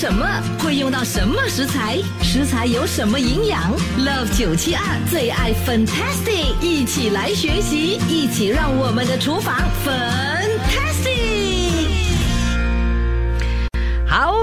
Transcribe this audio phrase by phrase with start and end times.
[0.00, 0.26] 什么？
[0.60, 1.98] 会用到什么食材？
[2.22, 10.29] 食材有什么营养？Love 九七二最爱 Fantastic，一起来学习，一起让我们的厨房粉。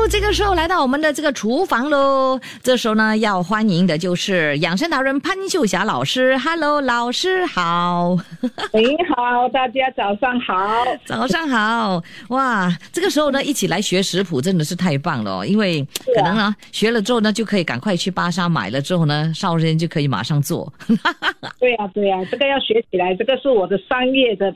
[0.10, 2.40] 这个时候来到我们的这个厨房喽。
[2.64, 6.38] 这时候呢，要欢迎的就是养生达人潘秀霞老师。
[6.38, 8.18] Hello，老师好。
[8.74, 10.56] 你好，大家早上好。
[11.06, 12.74] 早上好，哇！
[12.94, 20.72] 这个时候呢，一起来学食谱真的是太棒了哦，因为可能呢，学了之后呢，就可以赶快去巴莎买了之后呢，烧热就可以马上做。
[21.60, 24.50] 对呀、对呀、这个要学起来，这个是我的商业的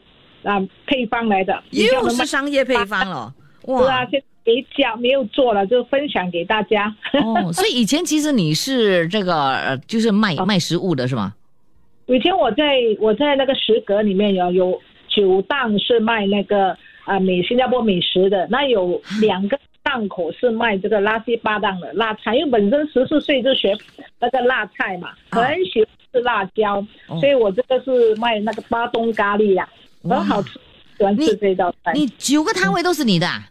[0.44, 1.62] 啊配方来的。
[1.72, 3.34] 又是商业配方了，
[3.66, 4.06] 是啊，哇！
[4.10, 6.96] 现在没教没有做了，就分享给大家。
[7.14, 11.34] 哦， 所以以前其实你是这个呃，就是卖哦卖食物的是吗？
[12.08, 16.76] 以前我在我在那个食阁里面有有九档是卖那个
[17.06, 23.76] 啊、美新加坡美食的，那有两个档口是卖这个垃圾八档的辣菜，因为本身十四岁就学
[24.20, 29.68] 那个辣菜嘛，啊很喜欢吃辣椒，哦所以我这个是卖那个巴东咖喱呀、
[30.04, 30.60] 哇很好吃，
[30.98, 33.48] 喜欢吃这道菜你九个摊位都是你的啊？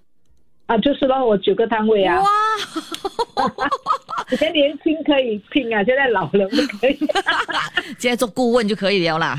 [0.71, 2.29] 啊，就是咯，我九个摊位啊，哇！
[4.31, 6.97] 以前年轻可以拼啊，现在老了不可以。
[7.99, 9.37] 现在做顾问就可以了啦，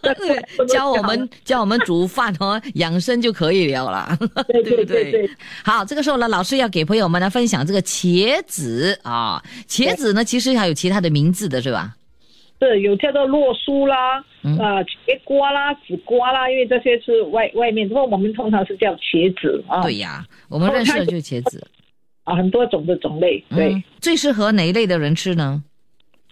[0.66, 4.16] 教我们教我们煮饭哦，养生就可以了啦。
[4.48, 5.30] 对对不对对对对。
[5.62, 11.92] 好，这个时候呢，老师要给朋友们来分享这个茄子啊，茄子呢其实还有其他的名字的是吧？
[12.60, 19.82] 是有叫做洛苏啦，嗯呃，茄瓜啦、紫瓜啦，因为这些是外外面，不过我们通常是叫茄子啊。
[19.82, 21.66] 对呀，我们认识的就是茄子。
[22.24, 23.72] 啊，很多种的种类，对。
[23.72, 25.62] 嗯，最适合哪一类的人吃呢？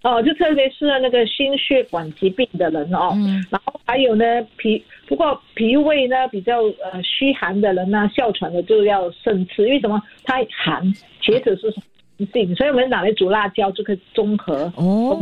[0.03, 3.11] 哦，就特别适合那个心血管疾病的人哦。
[3.15, 4.23] 嗯然后还有呢，
[4.57, 10.01] 脾不过脾胃呢比较呃虚寒的人呢，哮喘的就要慎吃，因为什么？
[10.23, 10.83] 它寒，
[11.21, 14.71] 茄子是寒性，所以我们拿来煮辣椒就可以中和。
[14.75, 15.17] 哦，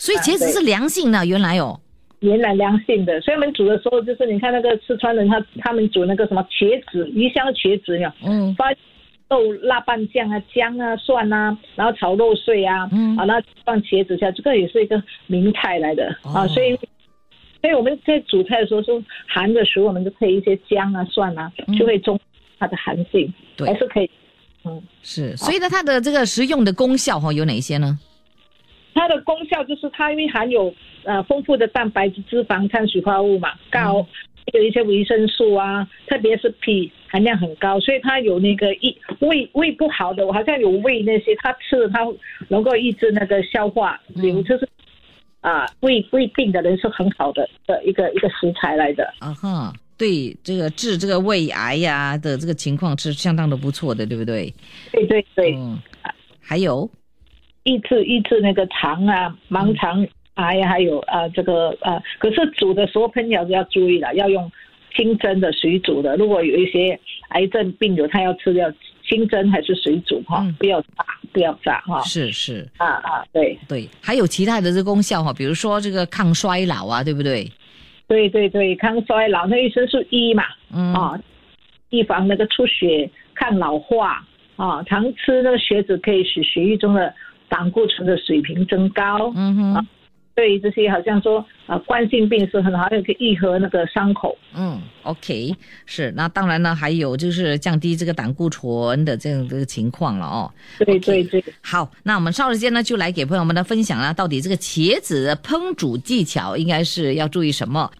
[0.00, 1.78] 所以茄子是凉性的，原来哦。
[2.20, 8.68] 原来凉性的，所以我们煮的时候，就是你看那个四川人他他们煮那个什么茄子鱼香茄子呀，嗯放
[9.28, 16.76] 豆辣拌酱啊、姜啊、蒜啊，然后炒肉碎啊，嗯啊，那放茄子下，这个也是一个名菜来的、哦啊，所以。
[17.62, 22.18] 所以我们在煮菜的时候，就寒的时候，我们就配一些姜啊、蒜啊，就会中
[22.58, 24.10] 它的寒性，嗯对还是可以。
[24.64, 27.98] 嗯，是，所以呢，它的这个食用的功效哈、有哪些呢？
[28.94, 30.74] 它的功效就是它因为含有
[31.04, 34.02] 呃丰富的蛋白质、脂肪、碳水化合物嘛，高，
[34.52, 42.00] 还有一些维生素啊，特别是脾含量很高，所以它有那个一胃胃不好的，我好像有胃那些，它吃了它
[42.48, 44.68] 能够抑制那个消化流，就是
[45.40, 49.12] 啊胃胃病的人是很好的的一个一个食材来的。
[49.20, 54.52] 啊哈，对这个治这个胃癌呀、的这个情况是相当的不错的，对不对？
[54.92, 55.78] 对对对，嗯，
[56.40, 56.88] 还有
[57.64, 64.50] 抑制抑制那个肠啊盲肠癌呀，还有啊这个呃，可是煮的时候烹调就要注意了，要用
[64.96, 66.16] 清蒸的水煮的。
[66.16, 66.98] 如果有一些
[67.30, 68.72] 癌症病友，他要吃要
[69.06, 70.88] 清蒸还是水煮哈，嗯不要炸，
[71.32, 72.00] 不要炸哈。
[72.02, 77.46] 是是，啊啊，对对，还有其他的这功效哈，比如说这个抗衰老啊，对不对？
[78.08, 80.44] 对对对，抗衰老，那维生素 E 嘛，
[80.74, 81.20] 嗯啊，
[81.90, 87.14] 预防那个出血、抗老化啊，常吃那个血脂可以使血液中的
[87.50, 89.30] 胆固醇的水平增高。
[89.36, 89.84] 嗯哼啊，
[90.34, 94.34] 对这些好像说啊，冠心病是很好，还可以愈合那个伤口。
[94.54, 96.10] 嗯，OK，是。
[96.16, 100.50] 那当然呢，还有就是降低这个胆固醇的这样的情况了哦。
[100.78, 107.90] 对对对，好，那我们稍时间呢，就来给朋友们的分享了，到底这个茄子的烹煮技巧应该是要注意什么？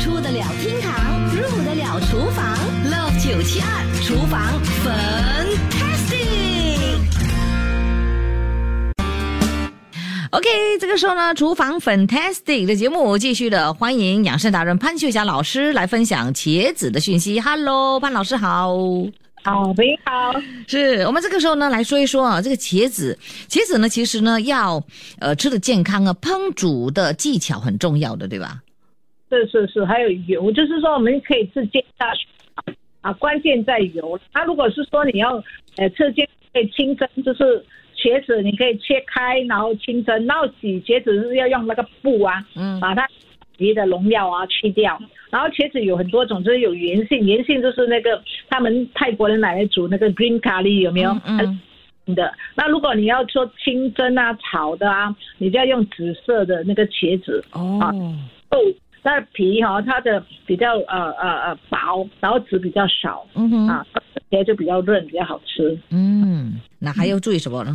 [0.00, 2.56] 出得了厅堂，入得了厨房
[2.86, 4.40] ，Love 九七二厨房
[4.84, 5.39] Fantastic。
[10.32, 10.46] OK，
[10.78, 17.40] 这个时候呢，厨房 Fantastic 的节目继续的欢迎养生达人潘秀霞老师来分享茄子的讯息。
[17.40, 18.76] Hello，潘老师好。
[19.42, 20.32] 好，你好。
[20.68, 23.18] 是我们这个时候呢来说一说啊，这个茄子，
[23.48, 24.80] 茄子呢其实呢要
[25.18, 28.62] 呃吃的健康啊，烹煮的技巧很重要的，对吧？
[29.30, 32.06] 是是是，还有油，就是说我们可以自煎炸
[33.00, 34.16] 啊，关键在油。
[34.32, 35.42] 那如果是说你要
[35.76, 37.64] 呃车间可以清蒸，就是
[38.00, 43.06] 茄子你可以切开，然后清蒸，然后洗茄子是要用那个布啊，嗯把它
[43.56, 44.98] 皮的农药啊去掉。
[45.30, 51.10] 然后茄子有很多种，就是有圆性，圆性就是那个他们泰国人拿来煮那个 green curry 有没有？
[51.26, 51.60] 嗯
[52.06, 52.32] 嗯的。
[52.56, 57.78] 那如果你要做清蒸啊、炒的啊，你就要用紫色的那个茄子哦，
[58.50, 58.58] 哦。
[59.02, 65.78] 那皮哈、它的比较呃呃呃薄，然后籽比较少嗯哼，啊，吃起来就比较润，比较好吃。
[65.90, 67.72] 嗯，那还要注意什么呢？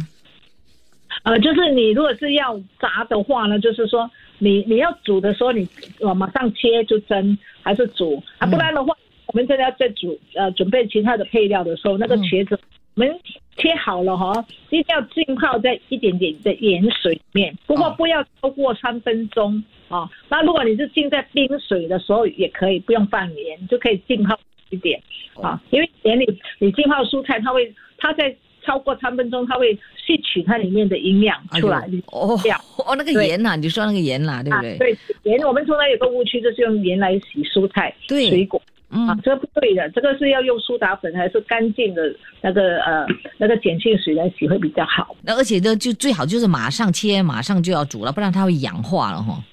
[1.25, 5.67] 呃，就是你如果是要炸的话呢，就是说你你要煮的时候你，
[5.99, 8.95] 呃马上切就蒸还是煮啊，不然的话，
[9.25, 12.59] 我们真的要在煮呃准备其他的配料的时候，那个茄子、
[12.93, 13.19] 我们
[13.57, 20.07] 切好了哈，一定要浸泡在一点点的盐水里面，不过哦不要超过三分钟啊。
[20.29, 24.37] 那如果你是浸在冰水的时候也可以，不用放盐就可以浸泡
[24.69, 25.01] 一点
[25.41, 31.87] 啊，因为盐里你浸泡蔬菜，它会它在超过三分钟，它会吸取它里面的营养出来。
[32.07, 32.39] 哦
[32.85, 34.77] 哦，那个对盐呐、你说那个盐啦、对不啊，对？
[34.77, 43.05] 对盐，我们从来有个误区，就是用盐来洗蔬菜、对水果啊嗯，，这个不对的，这个是要用苏打粉还是干净的那个呃
[43.37, 45.15] 那个碱性水来洗会比较好。
[45.23, 49.43] 那而且呢，就最好就是马上切，马上就要煮了，不然它会氧化了哈。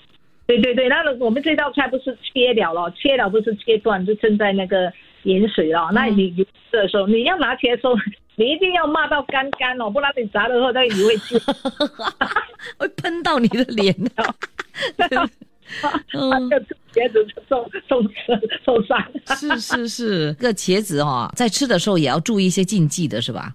[0.46, 4.92] 对对对，那我们这道菜不是切了了，切了不是切断，就正在那个
[5.22, 5.90] 盐水了。
[5.92, 6.30] 那你
[6.70, 7.94] 的时候，你要拿起来的时候，
[8.37, 11.38] 你一定要骂到干干哦，不然你炸的时候那个油会进。
[12.79, 13.94] 会喷到你的脸。
[16.12, 16.56] 嗯，就
[16.93, 18.02] 茄子受受
[18.64, 18.99] 受伤。
[19.37, 23.55] 是是是，这个茄子哈、在吃的时候也要注意一些禁忌的是吧？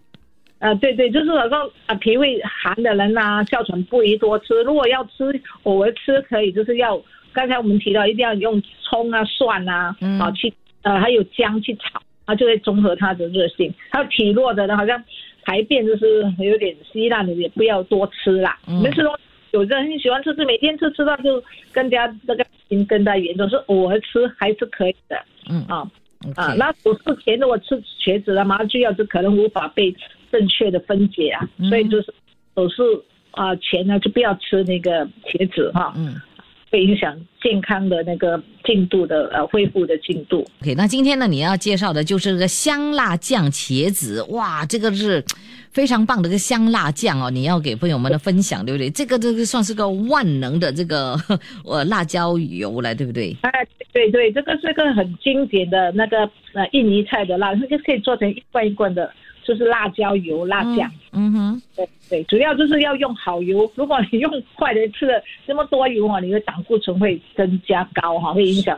[0.59, 4.61] 啊，对对，就是好像啊脾胃寒的人呐、哮喘不宜多吃。
[4.63, 5.23] 如果要吃，
[5.63, 6.99] 偶尔吃可以，就是要
[7.33, 10.51] 刚才我们提到，一定要用葱啊、蒜啊，嗯啊去
[10.81, 13.73] 呃还有姜去炒，它就会中和它的热性。
[13.89, 15.03] 还有体弱的呢，好像
[15.43, 18.59] 排便就是有点稀烂的，也不要多吃啦。
[18.67, 19.21] 嗯我们吃东西
[19.51, 21.43] 有的人喜欢吃，吃每天吃吃到就
[21.73, 25.19] 更加那个病更加严重，是偶尔吃还是可以的。
[25.49, 25.89] 嗯啊。
[26.35, 29.95] 啊，那手术前如果吃茄子的麻醉药，就可能无法被
[30.31, 32.13] 正确的分解啊，嗯所以就是
[32.55, 32.83] 手术
[33.31, 36.19] 啊前呢就不要吃那个茄子哈、嗯
[36.69, 40.45] 会影响健康的那个进度的呃恢复的进度。
[40.61, 45.23] ，OK，那今天呢，你要介绍的就是这个香辣酱茄子，哇，这个是
[45.71, 48.89] 非常棒的一个香辣酱哦，你要给朋友们的分享，对不对？
[48.89, 51.15] 这个这个算是个万能的这个
[51.63, 53.35] 呃辣椒油了，对不对？
[53.41, 53.51] 哎，
[53.93, 59.09] 对对，这个是个很经典的那个呃印尼菜的辣，这个可以做成一罐一罐的，
[59.47, 60.91] 就是辣椒油、辣酱。
[61.13, 63.71] 嗯哼，对对，主要就是要用好油。
[63.75, 65.13] 如果你用坏的吃了
[65.47, 68.77] 这么多油啊，你的胆固醇会增加高哈，会影响。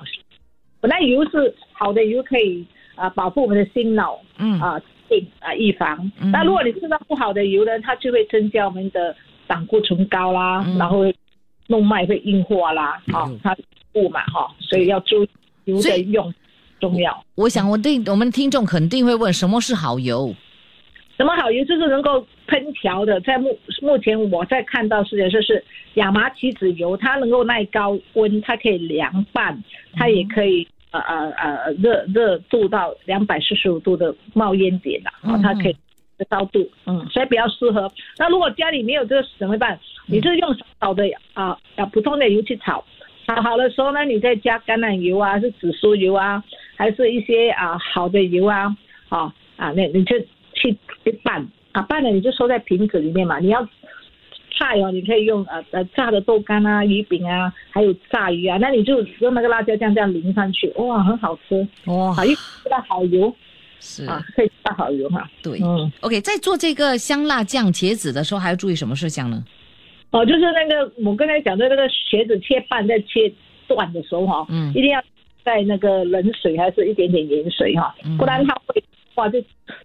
[0.80, 2.64] 本来油是好的油，可以
[2.96, 4.80] 啊、保护我们的心脑嗯啊
[5.10, 6.30] 病啊预防嗯。
[6.32, 9.16] 那如果你吃到不好的油呢，它就会增加我们的
[9.48, 11.04] 胆固醇高啦，嗯然后
[11.68, 13.58] 动脉会硬化啦，啊嗯，它
[13.92, 15.30] 不嘛哈，所以要注意
[15.66, 16.34] 油的用
[16.80, 17.26] 重要。
[17.36, 20.34] 我想我对我们听众肯定会问，什么是好油？
[21.20, 25.62] 什么好油就是能够烹调的，在目目前我在看到是的就是
[25.96, 29.62] 亚麻籽籽油，它能够耐高温，它可以凉拌，
[29.98, 35.12] 它也可以呃呃呃热热度到两百四十五度的冒烟点的，
[35.44, 35.76] 它可以
[36.18, 37.92] 的高度，嗯，所以比较适合。
[38.18, 39.78] 那如果家里没有这个怎么办？
[40.06, 41.04] 你就用少的
[41.34, 42.82] 啊啊普通的油去炒，
[43.28, 46.42] 炒好的时候呢，你再加橄榄油啊，是紫苏油啊，
[46.78, 48.74] 还是一些啊好的油啊，
[49.10, 50.16] 啊啊，那你就
[50.60, 53.40] 去去拌啊，拌了你就收在瓶子里面嘛。
[53.40, 53.68] 你要
[54.58, 63.34] 菜哦，你可以用呃呃炸的豆干啊、鱼饼啊，还有炸鱼啊，那你就用那个辣椒酱这样淋上去，哇，很好吃哇好，，又吃到好油
[63.80, 65.30] 是啊，可以吃到好油哈。
[65.42, 65.60] 对。
[65.64, 69.44] 嗯，OK，在做这个香辣酱茄子的时候，还要注意什么事项呢？
[70.12, 73.32] 哦，就是那个我刚才讲的那个茄子切半再切
[73.68, 75.02] 断的时候哈、嗯一定要
[75.46, 78.84] 在那个冷水还是一点点盐水哈、嗯不然它会
[79.20, 79.40] 哇就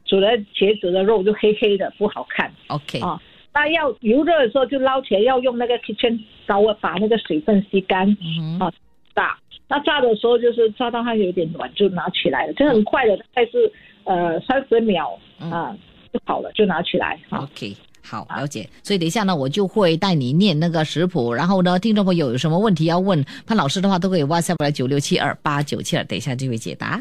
[0.04, 2.50] 煮了茄子的肉就黑黑的不好看。
[2.68, 3.20] OK，啊
[3.52, 8.72] 那要油热的时候就捞起来，要用那个 kitchen 刀把那个水分吸干嗯哼，啊
[9.14, 9.38] 炸。
[9.66, 13.72] 那炸的时候就是炸到它有点软就拿起来了，就很快的，大概是
[14.04, 15.76] 呃三十秒嗯啊
[16.12, 17.38] 就好了，就拿起来啊。
[17.38, 18.68] OK，好，了解。
[18.82, 27.00] 所以等一下呢，我就会带你念那个食谱，然后呢，听众朋友有什么问题要问潘老师的话，都可以 WhatsApp 来九六七二八九七二，等一下就会解答。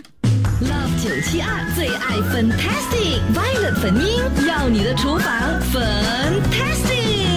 [0.63, 6.92] Love 九七二最爱 Fantastic Violet 粉音，要你的厨房 Fantastic。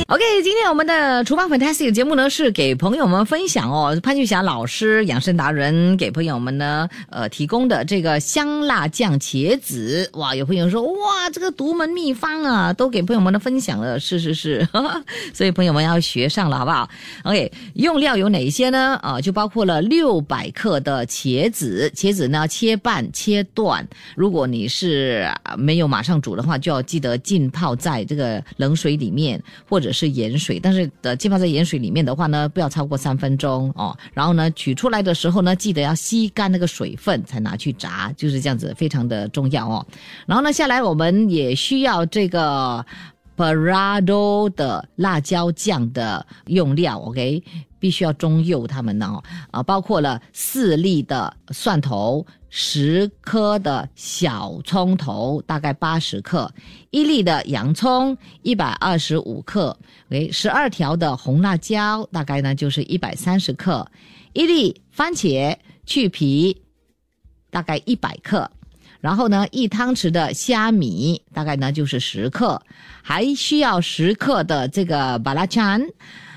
[0.08, 10.08] OK，今天我们的厨房 Fantastic 节目呢是给朋友们分享哦，潘玉霞老师养生达人给朋友们呢呃提供的这个香辣酱茄子。
[10.12, 14.68] 哇，有朋友说哇，这个独门秘方啊，都给朋友们的分享了，是是是，
[15.34, 16.88] 所以朋友们要学上了，好不好
[17.24, 18.96] ？OK，用料有哪些呢？
[19.02, 23.84] 啊，就包括了六百克的茄子，茄子呢切半切段。
[24.14, 30.60] 如果你是没有马上煮的话，就要记得浸泡在这个冷水里面，或者是盐水。
[30.60, 33.96] 但是的浸泡在盐水里面的话呢，不要超过三分钟哦。
[34.12, 39.86] 然后呢，取出来的时候呢，记得要吸干那个水分才拿去炸，就是这样子，非常的重要哦。
[40.26, 42.84] 然后呢，下来我们也需要这个
[43.36, 47.42] Parado 的辣椒酱的用料，OK，
[47.78, 52.26] 必须要中柚它们呢哦，啊，包括了四粒的蒜头。
[52.58, 56.48] 十颗的小葱头，大概八十克；
[56.90, 59.76] 一粒的洋葱，一百二十五克；
[60.08, 63.84] 诶，十二条的红辣椒，大概呢就是一百三十克；
[64.32, 66.62] 一粒番茄去皮，
[67.50, 68.48] 大概一百克；
[69.02, 72.58] 然后呢，一汤匙的虾米，大概呢就是十克；
[73.02, 75.86] 还需要十克的这个巴拉찬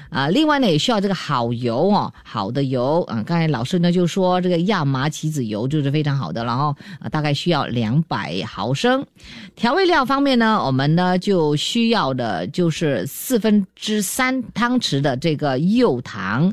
[0.09, 3.21] 啊，另外呢也需要这个好油哦，好的油啊。
[3.21, 9.05] 刚才老师呢就说这个亚麻棋子油就是非常好的，然后啊大概需要两百毫升。
[9.55, 16.51] 调味料方面呢，我们呢就需要的就是四分之三汤匙的这个柚糖，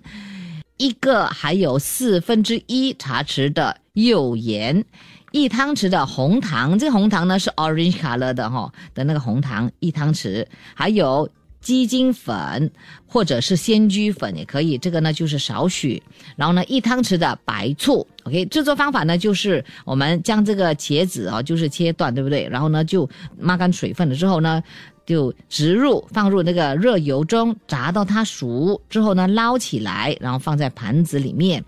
[0.77, 4.85] 一个还有四分之一茶匙的柚盐，
[5.31, 10.45] 一汤匙的红糖，这个红糖呢是 orange color 的哈的那个红糖一汤匙，
[10.75, 11.27] 还有。
[11.67, 12.71] 鸡精粉
[13.09, 16.01] 或者是鲜居粉也可以，这个呢就是少许。
[16.37, 18.07] 然后呢，一汤匙的白醋。
[18.23, 22.47] OK，制作方法呢就是我们将这个茄子啊，就是切断，对不对？
[22.49, 24.63] 然后呢就抹干水分了之后呢，
[25.05, 31.65] 就植入放入那个热油中，炸到它熟之后呢，捞起来，然后放在盘子里面。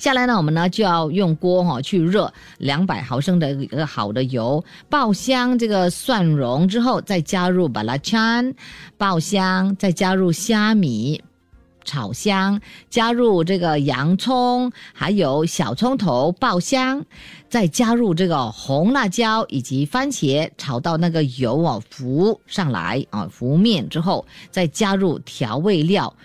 [0.00, 8.54] 下来呢，我们呢就要用锅哈去热两百毫升的一个好的油，爆香这个蒜蓉之后，再加入巴拉 찬，
[8.96, 11.22] 爆香，再加入虾米
[11.84, 17.04] 炒香，加入这个洋葱，还有小葱头爆香，
[17.50, 26.16] 再加入这个红辣椒以及番茄炒到那个油啊浮上来啊浮面之后，再加入调味料。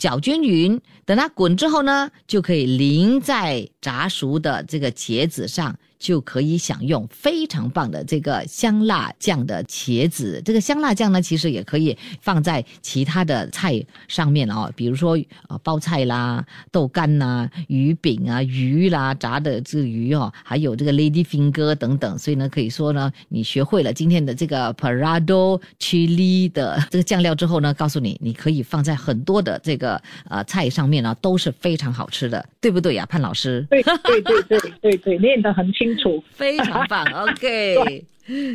[0.00, 5.78] 搅均匀，等它滚之后呢，就可以淋在炸熟的这个茄子上。
[6.00, 10.40] 就可以享用非常棒的这个香辣酱的茄子。
[10.42, 22.18] 这个香辣酱呢，其实也可以放在其他的菜上面哦，比如说呃包菜啦、豆干呐、鱼饼啊、鱼啦、炸的这鱼哦，还有这个 lady finger 等等。
[22.18, 33.66] 所以呢，可以说呢，你学会了今天的这个 parado chili 的这个酱料之后呢，告诉你，你可以放在很多的这个呃菜上面呢，都是非常好吃的，对不对呀，潘老师？
[33.68, 35.89] 对对对对对对，念得很清。
[35.90, 37.04] 清楚，非常棒。
[37.26, 38.04] OK，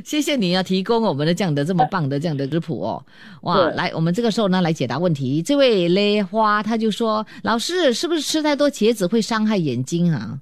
[0.04, 3.06] 谢谢你要提供我们的这样的这么棒的这样的食谱哦。
[3.42, 5.42] 哇，来，我们这个时候呢来解答问题。
[5.42, 10.39] 这位勒花他就说：“老师，是不是吃太多茄子会伤害眼睛啊？”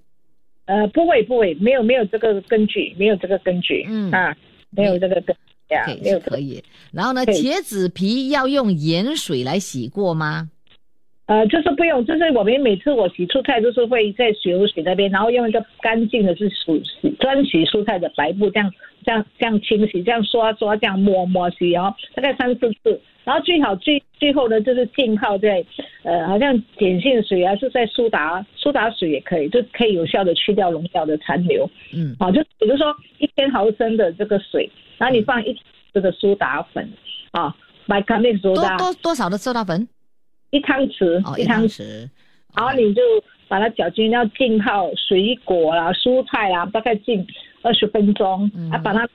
[0.66, 3.86] 呃，不会，不会，没有，没有这个根据，没有这个根据。
[3.90, 4.36] 嗯啊，
[4.70, 5.36] 没有这个根
[5.70, 6.64] 呀，没有可以。
[6.92, 10.50] 然后呢，茄子皮要用盐水来洗过吗？
[11.34, 18.72] 呃，就是不用，就是我们每次我洗蔬菜都是会在水壶水那边，然后用一个干净的是洗专洗蔬菜的白布，这样
[19.04, 25.66] 这样这样清洗，这样刷刷，这样抹抹洗，然后大概三四次，然后最好最最后呢就是浸泡在
[26.04, 31.68] 呃好像碱性水啊，是在苏打苏打水也可以，就可以有效的去掉农药的残留。
[31.96, 35.58] 嗯，啊，就比如说一千毫升的这个水，然后你放一
[35.92, 36.88] 这个苏打粉
[37.32, 37.56] 啊，
[37.88, 39.88] 买卡面苏打多多少的苏打粉？
[40.54, 42.08] 一汤匙，一汤匙，
[42.56, 43.02] 然后你就
[43.48, 47.26] 把它搅均，要浸泡水果啦、蔬菜啦，大概浸
[47.64, 49.10] 二十分钟，啊，把它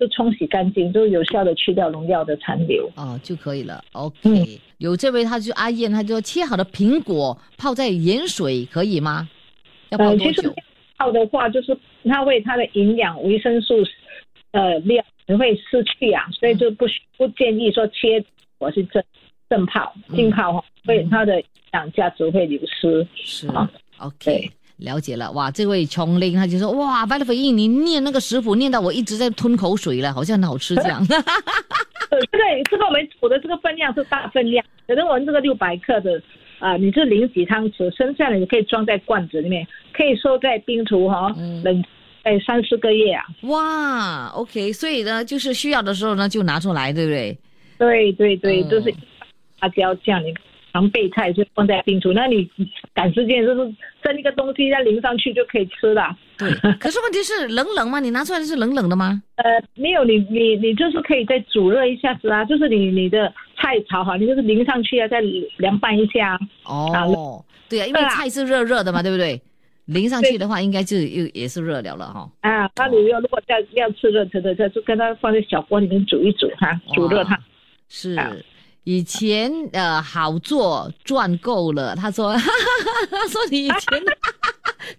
[0.00, 3.80] 就冲洗干净，就有效的去掉农药的残留，哦，就可以了。
[3.92, 9.28] OK，有这位他就阿燕，他就切好的苹果泡在盐水可以吗？
[9.90, 10.52] 要泡多久？
[10.98, 13.76] 泡的话，就是它会它的营养维生素
[14.50, 15.04] 呃量
[15.38, 16.86] 会失去啊，所以就不
[17.16, 18.24] 不建议说切
[18.58, 19.04] 我是这。
[19.52, 23.06] 浸泡，浸泡哈，会它的营养价值会流失。
[23.14, 23.68] 是啊
[23.98, 25.30] ，OK，了解了。
[25.32, 31.04] 哇，这位琼林他就说，哇，白了飞印，你念那个食谱念到我一直在吞口水了，好像很好吃这样。
[31.06, 36.20] 对，这个这个我们煮的这个分量是大分量，可能我们这个六百克的
[36.58, 41.84] 啊，你是零几汤匙，剩下的你可以装在罐子里面，可以收在冰橱哈，冷
[42.22, 43.24] 哎三四个月啊。
[43.42, 47.38] 哇，OK，所以呢，就是需要的时候呢就拿出来，对不对？
[47.78, 48.94] 对对对，嗯就是
[49.62, 50.34] 辣椒酱，你
[50.72, 52.50] 常备菜就放在冰橱，那你
[52.92, 56.16] 赶时间就是蒸一个东西再淋上去就可以吃了。
[56.36, 56.50] 对，
[56.80, 58.00] 可是问题是冷冷吗？
[58.00, 59.22] 你拿出来的是冷冷的吗？
[59.36, 65.20] 呃，没有你你你就是可以再煮热一下子啊，就是你你的菜炒好，你就是淋上去啊，再
[65.58, 66.36] 凉拌一下。
[66.64, 69.40] 哦，对啊，因为菜是热热的嘛，对不对？
[69.86, 72.30] 淋上去的话，应该就又也是热了了哈。
[72.40, 77.38] 啊，那你要如果要要吃热吃的，就跟它放在小锅里面煮一煮哈，煮热它。
[77.88, 78.32] 是啊
[78.84, 82.34] 以前呃好做赚够了，他说，
[83.10, 84.02] 他说你以前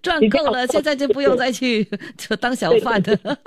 [0.02, 1.84] 赚够了，现在就不用再去
[2.18, 3.38] 就当小贩了，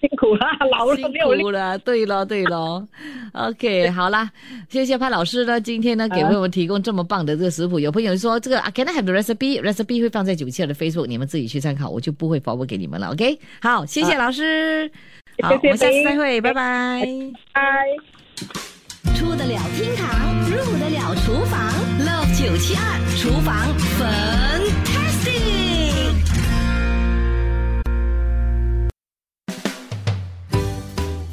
[0.00, 1.04] 辛苦了，老了辛。
[1.40, 1.78] 苦了。
[1.78, 2.84] 对了对了
[3.32, 4.28] ，OK，好啦，
[4.68, 7.78] 谢谢潘老师呢，今天呢给我们提供这么棒的这个食谱。
[7.78, 13.12] 有朋友说这个啊，Can I have the recipe？recipe 会放在九七二的 Facebook，你们自己去参考，我就不会 forward 给你们了。
[13.12, 14.90] OK，好，谢谢老师，
[15.42, 17.06] 好，我们下次飞再会，拜拜。
[17.52, 17.62] 拜。
[19.16, 24.94] 出得了厅堂，入得了厨房，Love 九七二厨房 Fantastic。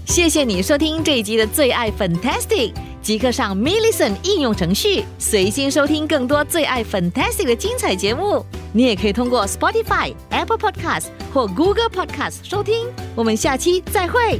[0.06, 8.46] 谢谢你收听这一集的最爱 Fantastic，即刻上 m i l l i c e n t 应用程序，随心收听更多最爱 Fantastic 的精彩节目。
[8.74, 12.88] 你也可以通过 Spotify、Apple Podcast 或 Google Podcast 收听。
[13.16, 14.40] 我们下期再会。